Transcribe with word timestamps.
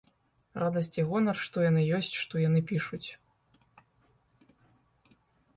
Радасць 0.61 0.97
і 0.97 1.03
гонар, 1.11 1.37
што 1.49 1.57
яны 1.67 1.83
ёсць, 1.97 2.15
што 2.21 2.35
яны 2.45 2.63
пішуць. 2.71 3.05